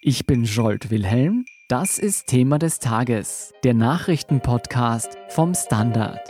Ich 0.00 0.26
bin 0.26 0.44
Jolt 0.44 0.92
Wilhelm. 0.92 1.44
Das 1.66 1.98
ist 1.98 2.28
Thema 2.28 2.60
des 2.60 2.78
Tages, 2.78 3.52
der 3.64 3.74
Nachrichtenpodcast 3.74 5.18
vom 5.30 5.54
Standard. 5.54 6.20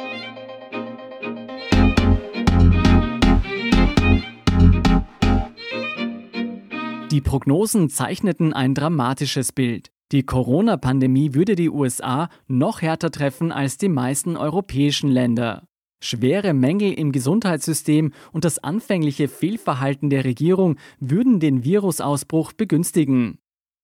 Die 7.11 7.21
Prognosen 7.21 7.91
zeichneten 7.91 8.55
ein 8.55 8.75
dramatisches 8.75 9.53
Bild. 9.53 9.91
Die 10.13 10.23
Corona-Pandemie 10.23 11.35
würde 11.35 11.55
die 11.55 11.69
USA 11.69 12.31
noch 12.47 12.81
härter 12.81 13.11
treffen 13.11 13.53
als 13.53 13.77
die 13.77 13.91
meisten 13.91 14.39
europäischen 14.39 15.11
Länder. 15.11 15.69
Schwere 16.01 16.55
Mängel 16.55 16.95
im 16.95 17.13
Gesundheitssystem 17.13 18.15
und 18.33 18.47
das 18.47 18.65
anfängliche 18.65 19.29
Fehlverhalten 19.29 20.09
der 20.09 20.25
Regierung 20.25 20.79
würden 21.01 21.39
den 21.39 21.65
Virusausbruch 21.65 22.55
begünstigen. 22.55 23.39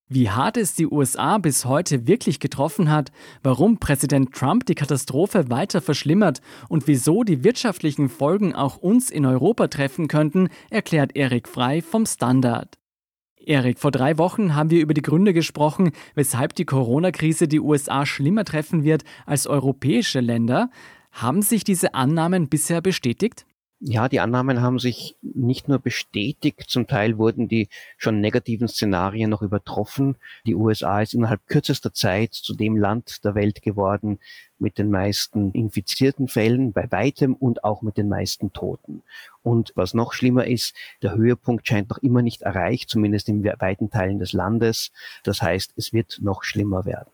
Wie 0.09 0.29
hart 0.29 0.59
es 0.59 0.75
die 0.75 0.87
USA 0.87 1.39
bis 1.39 1.65
heute 1.65 2.07
wirklich 2.07 2.39
getroffen 2.39 2.91
hat, 2.91 3.11
warum 3.43 3.79
Präsident 3.79 4.35
Trump 4.35 4.67
die 4.67 4.75
Katastrophe 4.75 5.49
weiter 5.49 5.81
verschlimmert 5.81 6.43
und 6.69 6.87
wieso 6.87 7.25
die 7.25 7.43
wirtschaftlichen 7.43 8.11
Folgen 8.11 8.55
auch 8.55 8.77
uns 8.77 9.11
in 9.11 9.25
Europa 9.25 9.69
treffen 9.69 10.07
könnten, 10.07 10.51
erklärt 10.69 11.17
Erik 11.17 11.49
Frei 11.49 11.81
vom 11.81 12.05
Standard. 12.05 12.77
Erik, 13.39 13.79
vor 13.79 13.91
drei 13.93 14.19
Wochen 14.19 14.55
haben 14.55 14.69
wir 14.69 14.83
über 14.83 14.93
die 14.93 15.03
Gründe 15.03 15.33
gesprochen, 15.33 15.93
weshalb 16.15 16.55
die 16.55 16.67
Corona-Krise 16.67 17.49
die 17.49 17.61
USA 17.61 18.05
schlimmer 18.05 18.45
treffen 18.45 18.85
wird 18.85 19.05
als 19.25 19.47
europäische 19.47 20.21
Länder. 20.21 20.71
Haben 21.13 21.41
sich 21.41 21.65
diese 21.65 21.95
Annahmen 21.95 22.49
bisher 22.49 22.83
bestätigt? 22.83 23.47
Ja, 23.87 24.09
die 24.09 24.21
Annahmen 24.21 24.63
haben 24.63 24.79
sich 24.79 25.15
nicht 25.21 25.69
nur 25.69 25.79
bestätigt, 25.79 26.71
zum 26.71 26.87
Teil 26.87 27.19
wurden 27.19 27.49
die 27.49 27.69
schon 27.99 28.19
negativen 28.19 28.67
Szenarien 28.67 29.29
noch 29.29 29.43
übertroffen. 29.43 30.17
Die 30.47 30.55
USA 30.55 31.03
ist 31.03 31.13
innerhalb 31.13 31.47
kürzester 31.49 31.93
Zeit 31.93 32.33
zu 32.33 32.55
dem 32.55 32.79
Land 32.79 33.23
der 33.27 33.35
Welt 33.35 33.61
geworden 33.61 34.21
mit 34.59 34.79
den 34.79 34.91
meisten 34.91 35.53
infizierten 35.53 36.29
Fällen 36.29 36.73
bei 36.73 36.91
weitem 36.91 37.35
und 37.35 37.63
auch 37.63 37.83
mit 37.83 37.99
den 37.99 38.09
meisten 38.09 38.55
Toten. 38.55 39.03
Und 39.43 39.73
was 39.75 39.93
noch 39.93 40.15
schlimmer 40.15 40.47
ist, 40.47 40.75
der 41.03 41.15
Höhepunkt 41.15 41.69
scheint 41.69 41.91
noch 41.91 41.99
immer 41.99 42.23
nicht 42.23 42.41
erreicht, 42.41 42.89
zumindest 42.89 43.29
in 43.29 43.45
weiten 43.45 43.91
Teilen 43.91 44.19
des 44.19 44.33
Landes. 44.33 44.93
Das 45.25 45.43
heißt, 45.43 45.75
es 45.77 45.93
wird 45.93 46.21
noch 46.23 46.43
schlimmer 46.43 46.87
werden. 46.87 47.11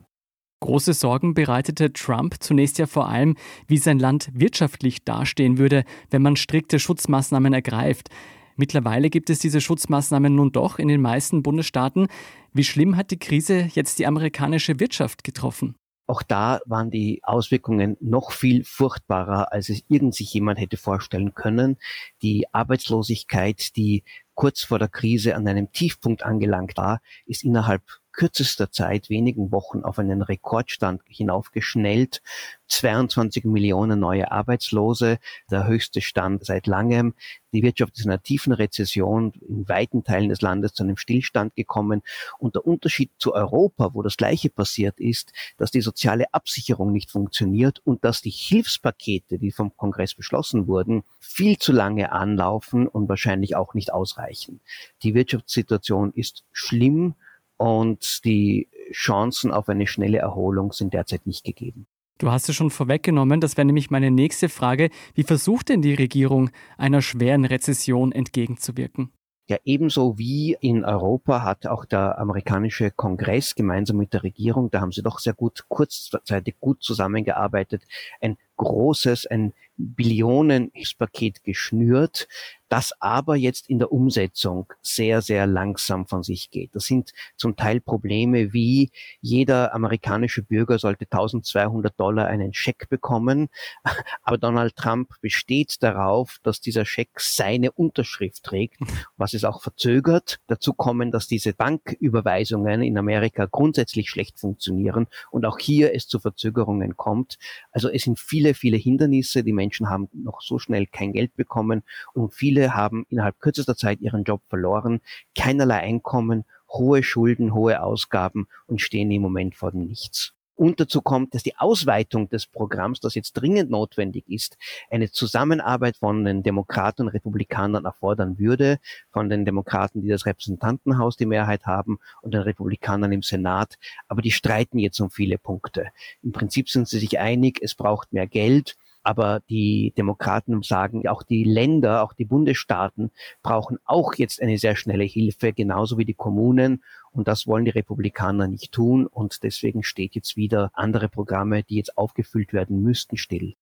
Große 0.61 0.93
Sorgen 0.93 1.33
bereitete 1.33 1.93
Trump 1.93 2.37
zunächst 2.41 2.79
ja 2.79 2.87
vor 2.87 3.09
allem, 3.09 3.37
wie 3.67 3.79
sein 3.79 3.99
Land 3.99 4.29
wirtschaftlich 4.35 5.05
dastehen 5.05 5.57
würde, 5.57 5.85
wenn 6.11 6.21
man 6.21 6.37
strikte 6.37 6.79
Schutzmaßnahmen 6.79 7.55
ergreift. 7.55 8.11
Mittlerweile 8.57 9.09
gibt 9.09 9.31
es 9.31 9.39
diese 9.39 9.63
Schutzmaßnahmen 9.63 10.35
nun 10.35 10.53
doch 10.53 10.79
in 10.79 10.89
den 10.89 11.01
meisten 11.01 11.43
Bundesstaaten. 11.43 12.09
Wie 12.53 12.65
schlimm 12.65 12.97
hat 12.99 13.11
die 13.11 13.19
Krise 13.19 13.71
jetzt 13.73 13.99
die 13.99 14.07
amerikanische 14.07 14.79
Wirtschaft 14.81 15.25
getroffen? 15.25 15.77
Auch 16.07 16.23
da 16.23 16.61
waren 16.67 16.91
die 16.91 17.21
Auswirkungen 17.23 17.97
noch 18.01 18.33
viel 18.33 18.65
furchtbarer, 18.65 19.53
als 19.53 19.69
es 19.69 19.85
irgend 19.89 20.15
sich 20.15 20.35
jemand 20.35 20.59
hätte 20.59 20.77
vorstellen 20.77 21.35
können. 21.35 21.79
Die 22.21 22.53
Arbeitslosigkeit, 22.53 23.77
die 23.77 24.03
kurz 24.35 24.63
vor 24.63 24.79
der 24.79 24.89
Krise 24.89 25.37
an 25.37 25.47
einem 25.47 25.71
Tiefpunkt 25.71 26.25
angelangt 26.25 26.77
war, 26.77 27.01
ist 27.27 27.45
innerhalb 27.45 27.83
kürzester 28.13 28.71
Zeit, 28.71 29.11
wenigen 29.11 29.53
Wochen, 29.53 29.83
auf 29.83 29.99
einen 29.99 30.23
Rekordstand 30.23 31.03
hinaufgeschnellt. 31.07 32.23
22 32.69 33.45
Millionen 33.45 33.99
neue 33.99 34.31
Arbeitslose, 34.31 35.19
der 35.51 35.67
höchste 35.67 36.01
Stand 36.01 36.45
seit 36.45 36.67
langem. 36.67 37.15
Die 37.53 37.63
Wirtschaft 37.63 37.97
ist 37.97 38.05
in 38.05 38.11
einer 38.11 38.23
tiefen 38.23 38.53
Rezession 38.53 39.33
in 39.49 39.69
weiten 39.69 40.05
Teilen 40.05 40.29
des 40.29 40.41
Landes 40.41 40.73
zu 40.75 40.85
einem 40.85 40.97
Stillstand 40.97 41.57
gekommen. 41.57 42.03
Und 42.39 42.55
der 42.55 42.65
Unterschied 42.65 43.11
zu 43.19 43.35
Europa, 43.35 43.95
wo 43.95 44.03
das 44.03 44.17
Gleiche 44.17 44.51
passiert 44.51 45.01
ist, 45.01 45.33
dass 45.57 45.73
die 45.73 45.81
soziale 45.81 46.33
Absicherung 46.33 46.93
nicht 46.93 47.11
funktioniert 47.11 47.81
und 47.85 48.05
dass 48.05 48.21
die 48.21 48.31
Hilfspakete, 48.31 49.39
die 49.39 49.51
vom 49.51 49.77
Kongress 49.77 50.15
beschlossen 50.15 50.69
wurden, 50.69 51.03
viel 51.19 51.59
zu 51.59 51.73
lange 51.73 52.13
anlaufen 52.13 52.87
und 52.87 53.09
wahrscheinlich 53.09 53.57
auch 53.57 53.75
nicht 53.75 53.93
ausreichen. 53.93 54.61
Die 55.03 55.15
Wirtschaftssituation 55.15 56.13
ist 56.13 56.45
schlimm 56.53 57.15
und 57.61 58.25
die 58.25 58.69
Chancen 58.91 59.53
auf 59.53 59.69
eine 59.69 59.87
schnelle 59.87 60.17
Erholung 60.17 60.73
sind 60.73 60.95
derzeit 60.95 61.27
nicht 61.27 61.45
gegeben. 61.45 61.87
Du 62.17 62.31
hast 62.31 62.49
es 62.49 62.57
schon 62.57 62.71
vorweggenommen, 62.71 63.43
das 63.43 63.59
wäre 63.59 63.67
nämlich 63.67 63.91
meine 63.91 64.11
nächste 64.11 64.49
Frage. 64.49 64.89
Wie 65.15 65.25
versucht 65.25 65.69
denn 65.69 65.83
die 65.83 65.93
Regierung, 65.93 66.49
einer 66.79 67.03
schweren 67.03 67.45
Rezession 67.45 68.13
entgegenzuwirken? 68.13 69.13
Ja, 69.51 69.59
ebenso 69.65 70.17
wie 70.17 70.57
in 70.61 70.85
Europa 70.85 71.43
hat 71.43 71.67
auch 71.67 71.85
der 71.85 72.19
amerikanische 72.19 72.91
Kongress 72.93 73.55
gemeinsam 73.55 73.99
mit 73.99 74.15
der 74.15 74.23
Regierung, 74.23 74.71
da 74.71 74.81
haben 74.81 74.93
sie 74.93 75.03
doch 75.03 75.19
sehr 75.19 75.35
gut 75.35 75.65
kurzzeitig 75.69 76.61
gut 76.61 76.83
zusammengearbeitet, 76.83 77.83
ein 78.23 78.39
großes, 78.61 79.27
ein 79.27 79.55
Billionen-Hilfspaket 79.81 81.43
geschnürt, 81.43 82.29
das 82.71 82.93
aber 83.01 83.35
jetzt 83.35 83.69
in 83.69 83.81
der 83.81 83.91
Umsetzung 83.91 84.73
sehr, 84.81 85.23
sehr 85.23 85.47
langsam 85.49 86.07
von 86.07 86.23
sich 86.23 86.51
geht. 86.51 86.71
Das 86.75 86.85
sind 86.85 87.11
zum 87.37 87.57
Teil 87.57 87.81
Probleme 87.81 88.53
wie 88.53 88.91
jeder 89.21 89.75
amerikanische 89.75 90.43
Bürger 90.43 90.79
sollte 90.79 91.05
1200 91.05 91.99
Dollar 91.99 92.29
einen 92.29 92.55
Scheck 92.55 92.89
bekommen, 92.89 93.49
aber 94.23 94.39
Donald 94.39 94.77
Trump 94.77 95.21
besteht 95.21 95.83
darauf, 95.83 96.39
dass 96.45 96.61
dieser 96.61 96.85
Scheck 96.85 97.19
seine 97.19 97.73
Unterschrift 97.73 98.45
trägt, 98.45 98.79
was 99.17 99.35
es 99.35 99.45
auch 99.45 99.63
verzögert. 99.63 100.39
Dazu 100.47 100.73
kommen, 100.73 101.11
dass 101.11 101.27
diese 101.27 101.53
Banküberweisungen 101.53 102.83
in 102.83 102.97
Amerika 102.97 103.49
grundsätzlich 103.51 104.09
schlecht 104.09 104.39
funktionieren 104.39 105.09
und 105.33 105.45
auch 105.45 105.59
hier 105.59 105.93
es 105.93 106.07
zu 106.07 106.21
Verzögerungen 106.21 106.97
kommt. 106.97 107.37
Also 107.73 107.89
es 107.89 108.05
sind 108.05 108.21
viele, 108.21 108.50
viele 108.55 108.77
Hindernisse. 108.77 109.43
Die 109.45 109.53
Menschen 109.53 109.89
haben 109.89 110.09
noch 110.13 110.41
so 110.41 110.59
schnell 110.59 110.87
kein 110.87 111.13
Geld 111.13 111.35
bekommen 111.37 111.83
und 112.13 112.35
viele 112.35 112.75
haben 112.75 113.07
innerhalb 113.09 113.41
kürzester 113.41 113.77
Zeit 113.77 114.01
ihren 114.01 114.25
Job 114.25 114.43
verloren, 114.49 115.01
keinerlei 115.37 115.79
Einkommen, 115.79 116.45
hohe 116.69 117.03
Schulden, 117.03 117.55
hohe 117.55 117.83
Ausgaben 117.83 118.47
und 118.67 118.81
stehen 118.81 119.11
im 119.11 119.23
Moment 119.23 119.55
vor 119.55 119.73
dem 119.73 119.87
Nichts. 119.87 120.35
Und 120.61 120.79
dazu 120.79 121.01
kommt, 121.01 121.35
dass 121.35 121.43
die 121.43 121.57
Ausweitung 121.57 122.29
des 122.29 122.47
Programms, 122.47 123.01
das 123.01 123.15
jetzt 123.15 123.33
dringend 123.33 123.71
notwendig 123.71 124.29
ist, 124.29 124.59
eine 124.91 125.11
Zusammenarbeit 125.11 125.97
von 125.97 126.23
den 126.23 126.43
Demokraten 126.43 127.01
und 127.01 127.09
Republikanern 127.09 127.87
erfordern 127.87 128.39
würde, 128.39 128.79
von 129.11 129.31
den 129.31 129.47
Demokraten, 129.47 130.03
die 130.03 130.09
das 130.09 130.27
Repräsentantenhaus 130.27 131.17
die 131.17 131.25
Mehrheit 131.25 131.65
haben 131.65 131.99
und 132.21 132.35
den 132.35 132.43
Republikanern 132.43 133.11
im 133.11 133.23
Senat. 133.23 133.79
Aber 134.07 134.21
die 134.21 134.33
streiten 134.33 134.79
jetzt 134.79 135.01
um 135.01 135.11
viele 135.11 135.39
Punkte. 135.39 135.93
Im 136.23 136.33
Prinzip 136.33 136.69
sind 136.69 136.87
sie 136.87 136.99
sich 136.99 137.19
einig, 137.19 137.61
es 137.63 137.75
braucht 137.75 138.13
mehr 138.13 138.27
Geld. 138.27 138.77
Aber 139.03 139.41
die 139.49 139.93
Demokraten 139.97 140.63
sagen, 140.63 141.07
auch 141.09 141.23
die 141.23 141.45
Länder, 141.45 142.03
auch 142.03 142.13
die 142.13 142.25
Bundesstaaten 142.25 143.11
brauchen 143.43 143.79
auch 143.85 144.15
jetzt 144.15 144.43
eine 144.43 144.59
sehr 144.59 144.77
schnelle 144.77 145.05
Hilfe, 145.05 145.53
genauso 145.53 145.99
wie 145.99 146.05
die 146.05 146.15
Kommunen. 146.15 146.83
Und 147.13 147.29
das 147.29 147.47
wollen 147.47 147.65
die 147.65 147.71
Republikaner 147.71 148.47
nicht 148.47 148.73
tun. 148.73 149.07
Und 149.07 149.43
deswegen 149.43 149.83
steht 149.83 150.15
jetzt 150.15 150.37
wieder 150.37 150.71
andere 150.75 151.09
Programme, 151.09 151.63
die 151.63 151.77
jetzt 151.77 151.97
aufgefüllt 151.97 152.53
werden 152.53 152.83
müssten, 152.83 153.17
still. 153.17 153.55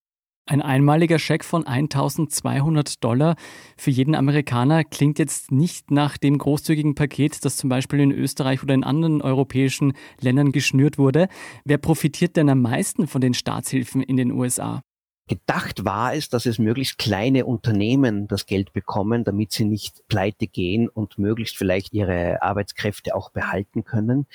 Ein 0.48 0.62
einmaliger 0.62 1.18
Scheck 1.18 1.44
von 1.44 1.66
1200 1.66 3.04
Dollar 3.04 3.36
für 3.76 3.90
jeden 3.90 4.14
Amerikaner 4.14 4.82
klingt 4.82 5.18
jetzt 5.18 5.52
nicht 5.52 5.90
nach 5.90 6.16
dem 6.16 6.38
großzügigen 6.38 6.94
Paket, 6.94 7.44
das 7.44 7.58
zum 7.58 7.68
Beispiel 7.68 8.00
in 8.00 8.12
Österreich 8.12 8.62
oder 8.62 8.72
in 8.72 8.82
anderen 8.82 9.20
europäischen 9.20 9.92
Ländern 10.22 10.50
geschnürt 10.50 10.96
wurde. 10.96 11.28
Wer 11.66 11.76
profitiert 11.76 12.38
denn 12.38 12.48
am 12.48 12.62
meisten 12.62 13.06
von 13.06 13.20
den 13.20 13.34
Staatshilfen 13.34 14.00
in 14.00 14.16
den 14.16 14.32
USA? 14.32 14.80
Gedacht 15.28 15.84
war 15.84 16.14
es, 16.14 16.30
dass 16.30 16.46
es 16.46 16.58
möglichst 16.58 16.96
kleine 16.96 17.44
Unternehmen 17.44 18.28
das 18.28 18.46
Geld 18.46 18.72
bekommen, 18.72 19.24
damit 19.24 19.52
sie 19.52 19.66
nicht 19.66 20.08
pleite 20.08 20.46
gehen 20.46 20.88
und 20.88 21.18
möglichst 21.18 21.56
vielleicht 21.56 21.92
ihre 21.92 22.42
Arbeitskräfte 22.42 23.14
auch 23.14 23.30
behalten 23.30 23.84
können. 23.84 24.26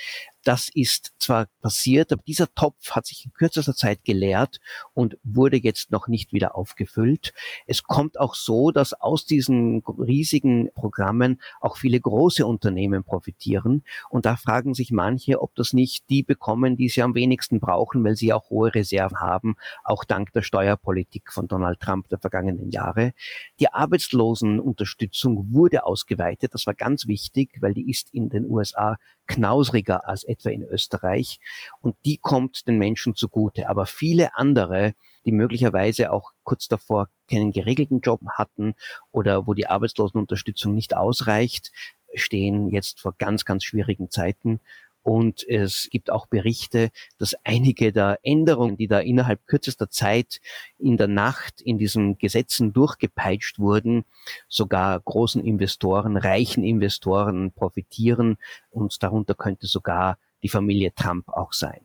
Das 0.44 0.70
ist 0.74 1.14
zwar 1.20 1.48
passiert, 1.62 2.12
aber 2.12 2.22
dieser 2.28 2.54
Topf 2.54 2.92
hat 2.92 3.06
sich 3.06 3.26
in 3.26 3.32
kürzester 3.34 3.76
Zeit 3.76 4.04
geleert 4.04 4.60
und 4.94 5.18
wurde 5.24 5.58
jetzt 5.58 5.92
noch 5.92 6.10
nicht 6.10 6.34
wieder 6.34 6.56
aufgefüllt. 6.56 7.34
Es 7.66 7.84
kommt 7.84 8.20
auch 8.20 8.36
so, 8.36 8.72
dass 8.72 8.94
aus 8.94 9.26
diesen 9.26 9.84
riesigen 9.98 10.70
Programmen 10.74 11.42
auch 11.62 11.78
viele 11.78 12.00
große 12.00 12.46
Unternehmen 12.46 13.06
profitieren. 13.06 13.84
Und 14.10 14.26
da 14.26 14.36
fragen 14.36 14.74
sich 14.74 14.92
manche, 14.92 15.42
ob 15.42 15.56
das 15.56 15.72
nicht 15.72 16.10
die 16.10 16.24
bekommen, 16.24 16.76
die 16.76 16.90
sie 16.90 17.04
am 17.04 17.16
wenigsten 17.16 17.62
brauchen, 17.62 18.04
weil 18.04 18.18
sie 18.18 18.34
auch 18.34 18.50
hohe 18.50 18.76
Reserven 18.76 19.20
haben, 19.22 19.56
auch 19.86 20.04
dank 20.04 20.34
der 20.34 20.42
Steuerpolitik 20.42 21.32
von 21.32 21.48
Donald 21.48 21.80
Trump 21.80 22.10
der 22.10 22.20
vergangenen 22.20 22.70
Jahre. 22.70 23.14
Die 23.62 23.72
Arbeitslosenunterstützung 23.72 25.54
wurde 25.54 25.86
ausgeweitet. 25.86 26.54
Das 26.54 26.68
war 26.68 26.74
ganz 26.74 27.08
wichtig, 27.08 27.62
weil 27.62 27.74
die 27.74 27.90
ist 27.90 28.14
in 28.14 28.28
den 28.30 28.46
USA 28.46 28.98
knausriger 29.28 30.08
als 30.08 30.24
etwa 30.24 30.50
in 30.50 30.64
Österreich 30.64 31.40
und 31.82 31.96
die 32.06 32.18
kommt 32.18 32.68
den 32.68 32.78
Menschen 32.78 33.16
zugute. 33.16 33.70
Aber 33.70 33.86
viele 33.86 34.36
andere, 34.36 34.94
die 35.26 35.32
möglicherweise 35.32 36.12
auch 36.12 36.32
kurz 36.44 36.68
davor 36.68 37.10
keinen 37.30 37.52
geregelten 37.52 38.02
Job 38.02 38.22
hatten 38.32 38.76
oder 39.12 39.48
wo 39.48 39.54
die 39.54 39.68
Arbeitslosenunterstützung 39.68 40.74
nicht 40.74 40.96
ausreicht, 40.96 41.72
stehen 42.14 42.70
jetzt 42.70 43.00
vor 43.00 43.16
ganz, 43.18 43.46
ganz 43.46 43.64
schwierigen 43.64 44.10
Zeiten. 44.10 44.60
Und 45.04 45.48
es 45.48 45.90
gibt 45.92 46.10
auch 46.10 46.28
Berichte, 46.28 46.90
dass 47.18 47.36
einige 47.44 47.92
der 47.92 48.20
Änderungen, 48.24 48.78
die 48.78 48.88
da 48.88 49.00
innerhalb 49.00 49.46
kürzester 49.48 49.90
Zeit 49.90 50.40
in 50.80 50.98
der 50.98 51.10
Nacht 51.10 51.62
in 51.62 51.78
diesen 51.78 52.18
Gesetzen 52.18 52.74
durchgepeitscht 52.74 53.60
wurden, 53.60 54.06
sogar 54.48 55.00
großen 55.00 55.44
Investoren, 55.44 56.18
reichen 56.18 56.64
Investoren 56.64 57.52
profitieren. 57.52 58.38
Und 58.70 59.04
darunter 59.04 59.36
könnte 59.36 59.68
sogar 59.68 60.18
die 60.42 60.50
Familie 60.50 60.94
Trump 60.96 61.28
auch 61.30 61.54
sein. 61.54 61.82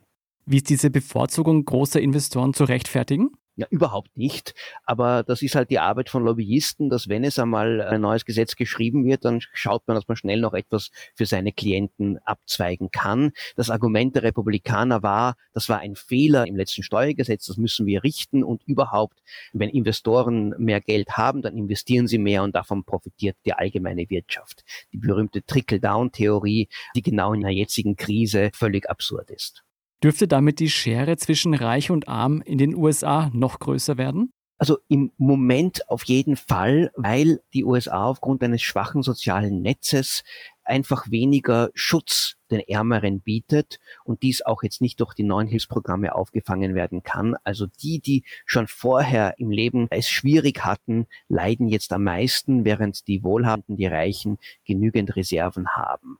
Wie 0.46 0.56
ist 0.56 0.70
diese 0.70 0.90
Bevorzugung 0.90 1.64
großer 1.64 2.00
Investoren 2.00 2.54
zu 2.54 2.64
rechtfertigen? 2.64 3.30
Ja, 3.58 3.66
überhaupt 3.70 4.16
nicht. 4.16 4.54
Aber 4.84 5.24
das 5.24 5.42
ist 5.42 5.56
halt 5.56 5.68
die 5.70 5.80
Arbeit 5.80 6.10
von 6.10 6.22
Lobbyisten, 6.22 6.90
dass 6.90 7.08
wenn 7.08 7.24
es 7.24 7.40
einmal 7.40 7.80
ein 7.82 8.02
neues 8.02 8.24
Gesetz 8.24 8.54
geschrieben 8.54 9.04
wird, 9.04 9.24
dann 9.24 9.40
schaut 9.52 9.82
man, 9.88 9.96
dass 9.96 10.06
man 10.06 10.16
schnell 10.16 10.40
noch 10.40 10.54
etwas 10.54 10.92
für 11.16 11.26
seine 11.26 11.50
Klienten 11.50 12.18
abzweigen 12.18 12.92
kann. 12.92 13.32
Das 13.56 13.68
Argument 13.68 14.14
der 14.14 14.22
Republikaner 14.22 15.02
war, 15.02 15.34
das 15.54 15.68
war 15.68 15.80
ein 15.80 15.96
Fehler 15.96 16.46
im 16.46 16.54
letzten 16.54 16.84
Steuergesetz, 16.84 17.46
das 17.46 17.56
müssen 17.56 17.84
wir 17.84 18.04
richten 18.04 18.44
und 18.44 18.62
überhaupt, 18.62 19.24
wenn 19.52 19.70
Investoren 19.70 20.54
mehr 20.58 20.80
Geld 20.80 21.16
haben, 21.16 21.42
dann 21.42 21.56
investieren 21.56 22.06
sie 22.06 22.18
mehr 22.18 22.44
und 22.44 22.54
davon 22.54 22.84
profitiert 22.84 23.36
die 23.44 23.54
allgemeine 23.54 24.08
Wirtschaft. 24.08 24.62
Die 24.92 24.98
berühmte 24.98 25.42
Trickle-Down-Theorie, 25.44 26.68
die 26.94 27.02
genau 27.02 27.32
in 27.32 27.40
der 27.40 27.50
jetzigen 27.50 27.96
Krise 27.96 28.50
völlig 28.54 28.88
absurd 28.88 29.32
ist. 29.32 29.64
Dürfte 30.02 30.28
damit 30.28 30.60
die 30.60 30.70
Schere 30.70 31.16
zwischen 31.16 31.54
Reich 31.54 31.90
und 31.90 32.08
Arm 32.08 32.40
in 32.42 32.58
den 32.58 32.74
USA 32.74 33.30
noch 33.32 33.58
größer 33.58 33.98
werden? 33.98 34.32
Also 34.58 34.78
im 34.88 35.12
Moment 35.18 35.88
auf 35.88 36.04
jeden 36.04 36.36
Fall, 36.36 36.90
weil 36.96 37.40
die 37.54 37.64
USA 37.64 38.04
aufgrund 38.04 38.42
eines 38.42 38.62
schwachen 38.62 39.02
sozialen 39.02 39.62
Netzes 39.62 40.22
einfach 40.64 41.10
weniger 41.10 41.70
Schutz 41.74 42.37
den 42.50 42.60
Ärmeren 42.60 43.20
bietet 43.20 43.78
und 44.04 44.22
dies 44.22 44.42
auch 44.42 44.62
jetzt 44.62 44.80
nicht 44.80 45.00
durch 45.00 45.14
die 45.14 45.22
neuen 45.22 45.48
Hilfsprogramme 45.48 46.14
aufgefangen 46.14 46.74
werden 46.74 47.02
kann. 47.02 47.36
Also 47.44 47.66
die, 47.66 48.00
die 48.00 48.24
schon 48.46 48.66
vorher 48.66 49.34
im 49.38 49.50
Leben 49.50 49.86
es 49.90 50.08
schwierig 50.08 50.64
hatten, 50.64 51.06
leiden 51.28 51.68
jetzt 51.68 51.92
am 51.92 52.04
meisten, 52.04 52.64
während 52.64 53.06
die 53.08 53.22
Wohlhabenden, 53.22 53.76
die 53.76 53.86
Reichen 53.86 54.38
genügend 54.64 55.16
Reserven 55.16 55.68
haben. 55.70 56.18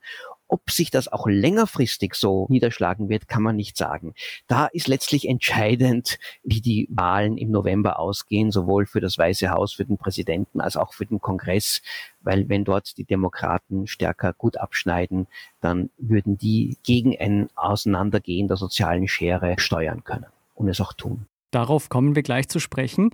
Ob 0.50 0.70
sich 0.70 0.90
das 0.90 1.08
auch 1.08 1.26
längerfristig 1.26 2.14
so 2.14 2.46
niederschlagen 2.48 3.10
wird, 3.10 3.28
kann 3.28 3.42
man 3.42 3.54
nicht 3.54 3.76
sagen. 3.76 4.14
Da 4.46 4.66
ist 4.66 4.88
letztlich 4.88 5.28
entscheidend, 5.28 6.18
wie 6.42 6.62
die 6.62 6.88
Wahlen 6.90 7.36
im 7.36 7.50
November 7.50 7.98
ausgehen, 7.98 8.50
sowohl 8.50 8.86
für 8.86 9.00
das 9.00 9.18
Weiße 9.18 9.50
Haus, 9.50 9.74
für 9.74 9.84
den 9.84 9.98
Präsidenten 9.98 10.62
als 10.62 10.78
auch 10.78 10.94
für 10.94 11.04
den 11.04 11.20
Kongress, 11.20 11.82
weil 12.22 12.48
wenn 12.48 12.64
dort 12.64 12.96
die 12.96 13.04
Demokraten 13.04 13.86
stärker 13.86 14.32
gut 14.32 14.56
abschneiden, 14.56 15.26
dann 15.60 15.90
würden 16.18 16.36
die 16.36 16.76
gegen 16.82 17.16
ein 17.16 17.48
Auseinandergehen 17.54 18.48
der 18.48 18.56
sozialen 18.56 19.06
Schere 19.06 19.54
steuern 19.58 20.02
können 20.02 20.26
und 20.54 20.68
es 20.68 20.80
auch 20.80 20.92
tun. 20.92 21.26
Darauf 21.52 21.88
kommen 21.88 22.16
wir 22.16 22.22
gleich 22.22 22.48
zu 22.48 22.58
sprechen. 22.58 23.10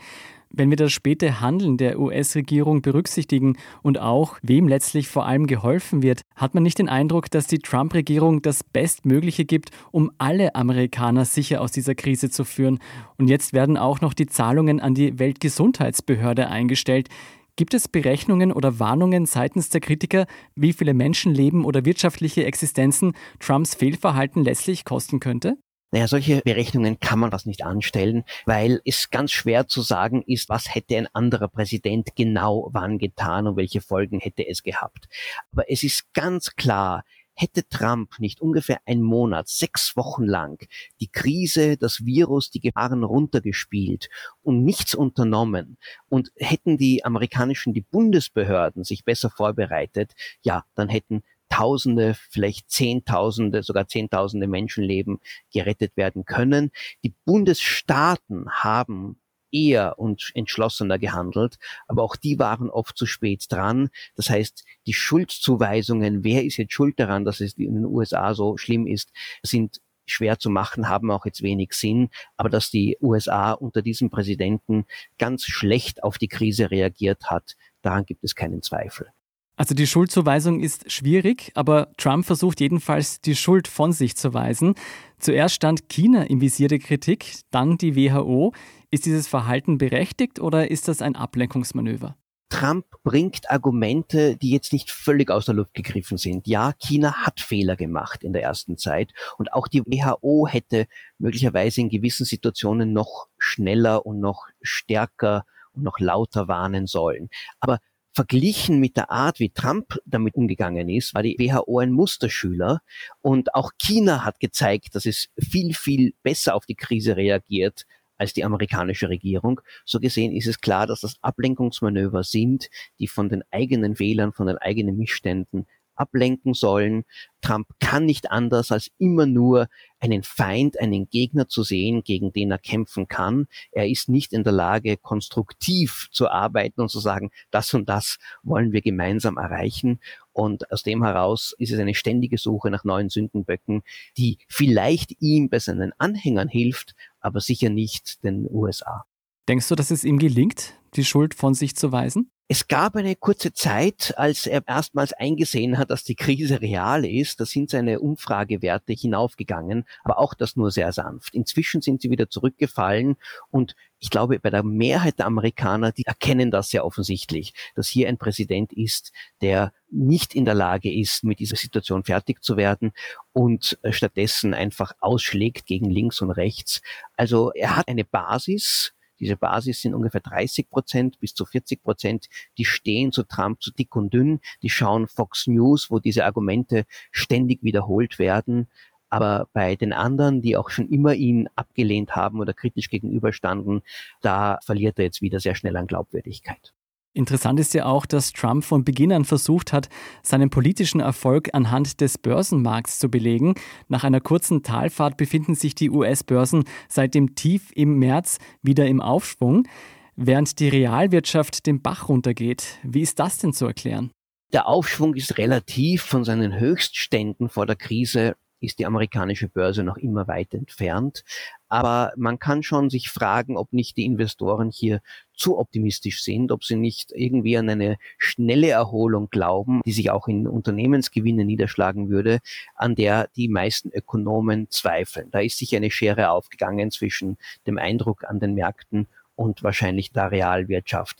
Wenn 0.57 0.71
wir 0.71 0.77
das 0.77 0.93
späte 0.93 1.41
Handeln 1.41 1.77
der 1.77 1.99
US-Regierung 1.99 2.81
berücksichtigen 2.81 3.57
und 3.83 3.99
auch, 3.99 4.39
wem 4.43 4.69
letztlich 4.69 5.09
vor 5.09 5.27
allem 5.27 5.47
geholfen 5.47 6.03
wird, 6.03 6.23
hat 6.35 6.55
man 6.55 6.63
nicht 6.63 6.79
den 6.79 6.89
Eindruck, 6.89 7.31
dass 7.31 7.47
die 7.47 7.59
Trump-Regierung 7.59 8.41
das 8.41 8.65
Bestmögliche 8.65 9.45
gibt, 9.45 9.71
um 9.91 10.11
alle 10.19 10.55
Amerikaner 10.55 11.25
sicher 11.25 11.61
aus 11.61 11.73
dieser 11.73 11.95
Krise 11.95 12.31
zu 12.31 12.45
führen. 12.45 12.79
Und 13.19 13.29
jetzt 13.29 13.53
werden 13.53 13.77
auch 13.77 14.01
noch 14.01 14.15
die 14.15 14.27
Zahlungen 14.27 14.81
an 14.81 14.95
die 14.95 15.19
Weltgesundheitsbehörde 15.19 16.49
eingestellt. 16.49 17.09
Gibt 17.57 17.73
es 17.73 17.87
Berechnungen 17.87 18.51
oder 18.51 18.81
Warnungen 18.81 19.27
seitens 19.27 19.69
der 19.69 19.81
Kritiker, 19.81 20.27
wie 20.57 20.73
viele 20.73 20.93
Menschenleben 20.93 21.65
oder 21.65 21.85
wirtschaftliche 21.85 22.45
Existenzen 22.45 23.15
Trumps 23.39 23.77
Fehlverhalten 23.77 24.43
letztlich 24.43 24.85
kosten 24.85 25.21
könnte? 25.21 25.57
Naja, 25.93 26.09
solche 26.09 26.41
Berechnungen 26.41 26.99
kann 26.99 27.21
man 27.21 27.31
das 27.31 27.47
nicht 27.47 27.65
anstellen, 27.65 28.25
weil 28.47 28.81
es 28.85 29.11
ganz 29.11 29.31
schwer 29.31 29.69
zu 29.69 29.83
sagen 29.83 30.25
ist, 30.27 30.49
was 30.49 30.75
hätte 30.75 30.97
ein 30.97 31.07
anderer 31.13 31.47
Präsident 31.47 32.17
genau 32.17 32.71
wann 32.73 32.99
getan 32.99 33.47
und 33.47 33.57
welche 33.57 33.81
Folgen 33.81 34.19
hätte 34.19 34.45
es 34.45 34.65
gehabt. 34.65 35.07
Aber 35.53 35.71
es 35.71 35.85
ist 35.85 36.13
ganz 36.13 36.57
klar, 36.57 37.05
hätte 37.35 37.69
Trump 37.69 38.19
nicht 38.19 38.41
ungefähr 38.41 38.81
einen 38.87 39.03
Monat, 39.03 39.49
sechs 39.49 39.97
Wochen 39.97 40.25
lang 40.25 40.67
die 41.01 41.09
Krise, 41.09 41.77
das 41.77 42.05
Virus, 42.05 42.51
die 42.51 42.61
Gefahren 42.61 43.05
runtergespielt 43.05 44.09
und 44.43 44.65
nichts 44.65 44.95
unternommen 44.95 45.79
und 46.09 46.31
hätten 46.37 46.79
die 46.79 47.05
amerikanischen, 47.05 47.75
die 47.75 47.83
Bundesbehörden 47.83 48.85
sich 48.85 49.05
besser 49.05 49.31
vorbereitet, 49.31 50.13
ja, 50.43 50.65
dann 50.75 50.89
hätten 50.89 51.23
Tausende, 51.51 52.17
vielleicht 52.31 52.69
Zehntausende, 52.71 53.63
sogar 53.63 53.87
Zehntausende 53.87 54.49
Menschenleben 54.49 55.21
gerettet 55.53 55.97
werden 55.97 56.25
können. 56.25 56.73
Die 57.05 57.15
Bundesstaaten 57.25 58.51
haben 58.51 59.21
eher 59.55 59.99
und 59.99 60.33
entschlossener 60.35 60.99
gehandelt, 60.99 61.57
aber 61.87 62.03
auch 62.03 62.17
die 62.17 62.39
waren 62.39 62.69
oft 62.69 62.99
zu 62.99 63.07
spät 63.07 63.47
dran. 63.49 63.91
Das 64.17 64.29
heißt, 64.29 64.65
die 64.87 64.93
Schuldzuweisungen, 64.93 66.25
wer 66.25 66.45
ist 66.45 66.57
jetzt 66.57 66.73
schuld 66.73 66.99
daran, 66.99 67.25
dass 67.25 67.41
es 67.41 67.55
in 67.55 67.75
den 67.75 67.87
USA 67.87 68.35
so 68.35 68.57
schlimm 68.57 68.87
ist, 68.87 69.13
sind 69.43 69.81
schwer 70.07 70.39
zu 70.39 70.51
machen, 70.51 70.89
haben 70.89 71.11
auch 71.11 71.25
jetzt 71.25 71.43
wenig 71.43 71.73
Sinn. 71.73 72.11
Aber 72.37 72.51
dass 72.51 72.71
die 72.71 72.99
USA 73.01 73.53
unter 73.53 73.83
diesem 73.83 74.11
Präsidenten 74.11 74.85
ganz 75.19 75.45
schlecht 75.45 76.03
auf 76.03 76.19
die 76.19 76.29
Krise 76.29 76.71
reagiert 76.71 77.31
hat, 77.31 77.57
daran 77.83 78.05
gibt 78.05 78.25
es 78.25 78.35
keinen 78.35 78.63
Zweifel. 78.63 79.09
Also 79.57 79.75
die 79.75 79.87
Schuldzuweisung 79.87 80.59
ist 80.59 80.91
schwierig, 80.91 81.53
aber 81.55 81.93
Trump 81.97 82.27
versucht 82.27 82.61
jedenfalls, 82.61 83.21
die 83.21 83.37
Schuld 83.37 83.69
von 83.69 83.93
sich 83.93 84.17
zu 84.17 84.35
weisen. 84.35 84.75
Zuerst 85.19 85.55
stand 85.55 85.89
China 85.89 86.25
im 86.25 86.41
Visier 86.41 86.67
der 86.67 86.81
Kritik, 86.81 87.37
dann 87.53 87.79
die 87.79 87.95
WHO. 87.95 88.53
Ist 88.95 89.07
dieses 89.07 89.27
Verhalten 89.27 89.77
berechtigt 89.77 90.39
oder 90.39 90.71
ist 90.71 90.87
das 90.87 91.03
ein 91.03 91.17
Ablenkungsmanöver? 91.17 92.17
Trump 92.49 92.87
bringt 93.03 93.51
Argumente, 93.51 94.37
die 94.37 94.51
jetzt 94.51 94.73
nicht 94.73 94.93
völlig 94.93 95.33
aus 95.33 95.47
der 95.47 95.57
Luft 95.57 95.75
gegriffen 95.75 96.17
sind. 96.17 96.47
Ja, 96.47 96.75
China 96.79 97.13
hat 97.27 97.41
Fehler 97.41 97.75
gemacht 97.75 98.23
in 98.23 98.33
der 98.33 98.45
ersten 98.45 98.79
Zeit 98.79 99.13
und 99.37 99.53
auch 99.53 99.67
die 99.67 99.81
WHO 99.81 100.47
hätte 100.47 100.87
möglicherweise 101.19 101.81
in 101.81 101.89
gewissen 101.89 102.25
Situationen 102.25 102.93
noch 102.93 103.27
schneller 103.37 104.07
und 104.07 104.21
noch 104.21 104.47
stärker 104.63 105.45
und 105.73 105.83
noch 105.83 105.99
lauter 105.99 106.47
warnen 106.47 106.87
sollen. 106.87 107.31
Aber 107.59 107.81
verglichen 108.13 108.79
mit 108.79 108.97
der 108.97 109.11
Art, 109.11 109.41
wie 109.41 109.51
Trump 109.51 109.99
damit 110.05 110.37
umgegangen 110.37 110.89
ist, 110.89 111.15
war 111.15 111.25
die 111.25 111.37
WHO 111.37 111.81
ein 111.81 111.91
Musterschüler. 111.91 112.81
Und 113.23 113.57
auch 113.57 113.73
China 113.77 114.25
hat 114.25 114.39
gezeigt, 114.39 114.95
dass 114.95 115.05
es 115.05 115.31
viel, 115.37 115.75
viel 115.75 116.15
besser 116.23 116.55
auf 116.55 116.65
die 116.65 116.77
Krise 116.77 117.17
reagiert 117.17 117.87
als 118.25 118.33
die 118.33 118.45
amerikanische 118.45 119.11
Regierung. 119.11 119.61
So 119.85 120.01
gesehen 120.01 120.33
ist 120.33 120.47
es 120.47 120.61
klar, 120.61 120.87
dass 120.87 121.01
das 121.01 121.17
Ablenkungsmanöver 121.21 122.25
sind, 122.25 122.71
die 122.99 123.07
von 123.07 123.29
den 123.29 123.45
eigenen 123.51 123.97
Fehlern, 123.97 124.33
von 124.33 124.47
den 124.47 124.57
eigenen 124.57 124.97
Missständen 124.97 125.67
ablenken 125.97 126.55
sollen. 126.55 127.05
Trump 127.41 127.69
kann 127.79 128.07
nicht 128.07 128.31
anders, 128.31 128.73
als 128.73 128.91
immer 128.99 129.27
nur 129.27 129.69
einen 130.01 130.23
Feind, 130.23 130.81
einen 130.81 131.09
Gegner 131.09 131.49
zu 131.49 131.63
sehen, 131.63 132.03
gegen 132.03 132.33
den 132.33 132.51
er 132.51 132.59
kämpfen 132.59 133.09
kann. 133.09 133.47
Er 133.73 133.89
ist 133.89 134.09
nicht 134.09 134.33
in 134.33 134.45
der 134.45 134.53
Lage, 134.53 134.97
konstruktiv 134.97 136.09
zu 136.11 136.29
arbeiten 136.29 136.81
und 136.81 136.91
zu 136.91 137.01
sagen, 137.01 137.31
das 137.51 137.73
und 137.75 137.89
das 137.89 138.19
wollen 138.43 138.73
wir 138.73 138.83
gemeinsam 138.83 139.37
erreichen. 139.37 140.01
Und 140.33 140.71
aus 140.73 140.83
dem 140.83 141.05
heraus 141.05 141.55
ist 141.59 141.73
es 141.73 141.79
eine 141.79 141.95
ständige 141.95 142.39
Suche 142.39 142.71
nach 142.71 142.85
neuen 142.85 143.09
Sündenböcken, 143.09 143.83
die 144.17 144.39
vielleicht 144.49 145.21
ihm 145.21 145.49
bei 145.49 145.59
seinen 145.59 145.93
Anhängern 145.99 146.49
hilft, 146.49 146.95
aber 147.21 147.41
sicher 147.41 147.71
nicht 147.71 148.25
den 148.25 148.47
USA. 148.51 149.05
Denkst 149.49 149.69
du, 149.69 149.75
dass 149.75 149.91
es 149.91 150.05
ihm 150.05 150.19
gelingt, 150.19 150.75
die 150.95 151.05
Schuld 151.05 151.35
von 151.35 151.55
sich 151.55 151.77
zu 151.77 151.93
weisen? 151.93 152.31
Es 152.47 152.69
gab 152.69 152.95
eine 152.95 153.17
kurze 153.17 153.55
Zeit, 153.55 154.13
als 154.19 154.47
er 154.47 154.69
erstmals 154.69 155.15
eingesehen 155.15 155.79
hat, 155.79 155.91
dass 155.91 156.05
die 156.05 156.15
Krise 156.15 156.61
real 156.61 157.07
ist. 157.07 157.41
Da 157.41 157.47
sind 157.47 157.71
seine 157.71 158.01
Umfragewerte 158.01 158.93
hinaufgegangen, 158.93 159.87
aber 160.03 160.19
auch 160.19 160.35
das 160.35 160.55
nur 160.55 160.71
sehr 160.71 160.93
sanft. 160.93 161.35
Inzwischen 161.35 161.81
sind 161.81 162.03
sie 162.03 162.11
wieder 162.11 162.29
zurückgefallen 162.29 163.17
und 163.51 163.75
ich 163.99 164.11
glaube, 164.11 164.39
bei 164.39 164.51
der 164.51 164.63
Mehrheit 164.63 165.19
der 165.19 165.25
Amerikaner, 165.25 165.91
die 165.91 166.05
erkennen 166.05 166.51
das 166.51 166.69
sehr 166.69 166.85
offensichtlich, 166.85 167.55
dass 167.75 167.89
hier 167.89 168.11
ein 168.11 168.19
Präsident 168.19 168.75
ist, 168.75 169.13
der 169.41 169.73
nicht 169.91 170.35
in 170.35 170.45
der 170.45 170.53
Lage 170.55 170.93
ist, 170.93 171.25
mit 171.25 171.39
dieser 171.39 171.57
Situation 171.57 172.05
fertig 172.05 172.43
zu 172.43 172.59
werden 172.59 172.93
und 173.33 173.79
stattdessen 173.89 174.53
einfach 174.53 174.93
ausschlägt 175.01 175.65
gegen 175.65 175.89
links 175.89 176.21
und 176.21 176.31
rechts. 176.31 176.83
Also 177.17 177.53
er 177.53 177.77
hat 177.77 177.89
eine 177.89 178.05
Basis, 178.05 178.93
diese 179.21 179.37
Basis 179.37 179.81
sind 179.81 179.95
ungefähr 179.95 180.21
30 180.21 180.71
Prozent 180.71 181.21
bis 181.21 181.35
zu 181.35 181.45
40 181.45 181.83
Prozent, 181.83 182.29
die 182.59 182.65
stehen 182.65 183.13
zu 183.13 183.23
Trump 183.25 183.63
zu 183.63 183.71
dick 183.73 183.95
und 183.97 184.13
dünn, 184.13 184.41
die 184.63 184.71
schauen 184.71 185.07
Fox 185.07 185.47
News, 185.47 185.91
wo 185.91 185.99
diese 185.99 186.25
Argumente 186.25 186.85
ständig 187.11 187.63
wiederholt 187.63 188.19
werden. 188.19 188.69
Aber 189.11 189.49
bei 189.53 189.77
den 189.77 189.93
anderen, 189.93 190.43
die 190.43 190.57
auch 190.57 190.71
schon 190.71 190.89
immer 190.89 191.15
ihn 191.15 191.49
abgelehnt 191.55 192.17
haben 192.17 192.41
oder 192.41 192.53
kritisch 192.53 192.91
gegenüberstanden, 192.91 193.83
da 194.23 194.59
verliert 194.65 194.99
er 194.99 195.05
jetzt 195.05 195.23
wieder 195.23 195.39
sehr 195.39 195.55
schnell 195.55 195.77
an 195.77 195.87
Glaubwürdigkeit. 195.87 196.75
Interessant 197.17 197.61
ist 197.61 197.75
ja 197.75 197.87
auch, 197.87 198.07
dass 198.07 198.33
Trump 198.33 198.65
von 198.65 198.85
Beginn 198.85 199.13
an 199.13 199.25
versucht 199.25 199.73
hat, 199.73 199.89
seinen 200.25 200.51
politischen 200.51 200.99
Erfolg 200.99 201.51
anhand 201.53 202.01
des 202.01 202.19
Börsenmarkts 202.19 202.99
zu 202.99 203.09
belegen. 203.09 203.55
Nach 203.87 204.03
einer 204.03 204.21
kurzen 204.21 204.65
Talfahrt 204.65 205.17
befinden 205.17 205.55
sich 205.55 205.77
die 205.77 205.91
US-Börsen 205.91 206.65
seit 206.89 207.15
dem 207.15 207.37
Tief 207.37 207.71
im 207.77 208.01
März 208.01 208.39
wieder 208.63 208.87
im 208.87 209.01
Aufschwung, 209.01 209.69
während 210.17 210.59
die 210.59 210.69
Realwirtschaft 210.69 211.67
den 211.67 211.81
Bach 211.81 212.09
runtergeht. 212.09 212.81
Wie 212.83 213.03
ist 213.03 213.21
das 213.21 213.39
denn 213.39 213.53
zu 213.53 213.67
erklären? 213.67 214.11
Der 214.53 214.67
Aufschwung 214.67 215.15
ist 215.15 215.39
relativ 215.39 216.03
von 216.03 216.25
seinen 216.25 216.59
Höchstständen 216.59 217.49
vor 217.49 217.67
der 217.67 217.77
Krise 217.77 218.35
ist 218.65 218.79
die 218.79 218.87
amerikanische 218.87 219.49
Börse 219.49 219.83
noch 219.83 219.97
immer 219.97 220.29
weit 220.29 220.55
entfernt. 220.55 221.25
Aber 221.69 222.13
man 222.17 222.39
kann 222.39 222.63
schon 222.63 222.91
sich 222.91 223.09
fragen, 223.09 223.57
ob 223.57 223.73
nicht 223.73 223.97
die 223.97 224.05
Investoren 224.05 224.71
hier 224.71 225.01
zu 225.35 225.59
optimistisch 225.59 226.23
sind, 226.23 226.53
ob 226.53 226.65
sie 226.65 226.77
nicht 226.77 227.11
irgendwie 227.13 227.57
an 227.57 227.69
eine 227.69 227.97
schnelle 228.19 228.71
Erholung 228.71 229.29
glauben, 229.31 229.81
die 229.85 229.93
sich 229.93 230.11
auch 230.11 230.29
in 230.29 230.47
Unternehmensgewinne 230.47 231.45
niederschlagen 231.45 232.09
würde, 232.09 232.39
an 232.75 232.95
der 232.95 233.29
die 233.35 233.49
meisten 233.49 233.91
Ökonomen 233.91 234.71
zweifeln. 234.71 235.31
Da 235.31 235.41
ist 235.41 235.59
sich 235.59 235.75
eine 235.75 235.91
Schere 235.91 236.31
aufgegangen 236.31 236.91
zwischen 236.91 237.39
dem 237.67 237.79
Eindruck 237.79 238.25
an 238.25 238.39
den 238.39 238.55
Märkten 238.55 239.09
und 239.37 239.63
wahrscheinlich 239.63 240.13
der 240.13 240.31
Realwirtschaft. 240.31 241.19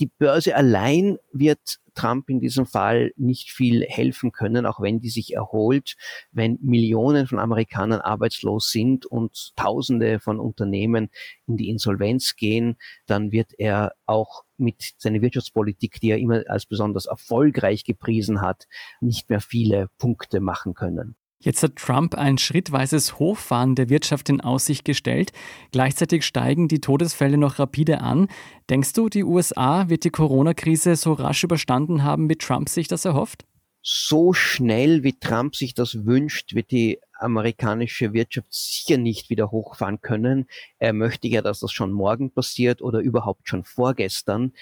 Die 0.00 0.06
Börse 0.06 0.54
allein 0.54 1.18
wird 1.32 1.80
Trump 1.94 2.30
in 2.30 2.38
diesem 2.38 2.66
Fall 2.66 3.12
nicht 3.16 3.50
viel 3.50 3.84
helfen 3.84 4.30
können, 4.30 4.66
auch 4.66 4.80
wenn 4.80 5.00
die 5.00 5.08
sich 5.08 5.34
erholt, 5.34 5.96
wenn 6.30 6.58
Millionen 6.62 7.26
von 7.26 7.40
Amerikanern 7.40 8.00
arbeitslos 8.00 8.70
sind 8.70 9.06
und 9.06 9.56
Tausende 9.56 10.20
von 10.20 10.38
Unternehmen 10.38 11.10
in 11.48 11.56
die 11.56 11.68
Insolvenz 11.68 12.36
gehen, 12.36 12.76
dann 13.06 13.32
wird 13.32 13.52
er 13.58 13.94
auch 14.06 14.44
mit 14.56 14.94
seiner 14.98 15.20
Wirtschaftspolitik, 15.20 16.00
die 16.00 16.10
er 16.10 16.18
immer 16.18 16.44
als 16.46 16.66
besonders 16.66 17.06
erfolgreich 17.06 17.82
gepriesen 17.82 18.40
hat, 18.40 18.68
nicht 19.00 19.28
mehr 19.28 19.40
viele 19.40 19.88
Punkte 19.98 20.38
machen 20.38 20.74
können. 20.74 21.16
Jetzt 21.40 21.62
hat 21.62 21.76
Trump 21.76 22.16
ein 22.16 22.36
schrittweises 22.36 23.20
Hochfahren 23.20 23.76
der 23.76 23.88
Wirtschaft 23.88 24.28
in 24.28 24.40
Aussicht 24.40 24.84
gestellt. 24.84 25.30
Gleichzeitig 25.70 26.26
steigen 26.26 26.66
die 26.66 26.80
Todesfälle 26.80 27.38
noch 27.38 27.60
rapide 27.60 28.00
an. 28.00 28.26
Denkst 28.70 28.92
du, 28.94 29.08
die 29.08 29.22
USA 29.22 29.88
wird 29.88 30.02
die 30.02 30.10
Corona-Krise 30.10 30.96
so 30.96 31.12
rasch 31.12 31.44
überstanden 31.44 32.02
haben, 32.02 32.28
wie 32.28 32.36
Trump 32.36 32.68
sich 32.68 32.88
das 32.88 33.04
erhofft? 33.04 33.44
So 33.82 34.32
schnell, 34.32 35.04
wie 35.04 35.18
Trump 35.18 35.54
sich 35.54 35.74
das 35.74 36.04
wünscht, 36.04 36.54
wird 36.54 36.72
die 36.72 36.98
amerikanische 37.20 38.12
Wirtschaft 38.12 38.52
sicher 38.52 38.98
nicht 38.98 39.30
wieder 39.30 39.52
hochfahren 39.52 40.00
können. 40.00 40.48
Er 40.78 40.92
möchte 40.92 41.28
ja, 41.28 41.40
dass 41.40 41.60
das 41.60 41.72
schon 41.72 41.92
morgen 41.92 42.32
passiert 42.32 42.82
oder 42.82 42.98
überhaupt 42.98 43.48
schon 43.48 43.62
vorgestern 43.64 44.52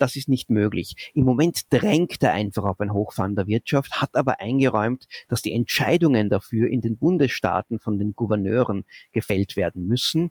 das 0.00 0.16
ist 0.16 0.28
nicht 0.28 0.50
möglich. 0.50 1.10
Im 1.14 1.24
Moment 1.24 1.72
drängt 1.72 2.22
er 2.22 2.32
einfach 2.32 2.64
auf 2.64 2.80
ein 2.80 2.92
Hochfahren 2.92 3.36
der 3.36 3.46
Wirtschaft, 3.46 4.00
hat 4.00 4.14
aber 4.14 4.40
eingeräumt, 4.40 5.06
dass 5.28 5.42
die 5.42 5.52
Entscheidungen 5.52 6.28
dafür 6.28 6.68
in 6.68 6.80
den 6.80 6.96
Bundesstaaten 6.96 7.78
von 7.78 7.98
den 7.98 8.14
Gouverneuren 8.14 8.84
gefällt 9.12 9.56
werden 9.56 9.86
müssen. 9.86 10.30